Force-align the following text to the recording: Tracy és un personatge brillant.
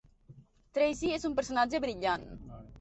Tracy 0.77 1.13
és 1.19 1.29
un 1.31 1.37
personatge 1.43 1.85
brillant. 1.87 2.29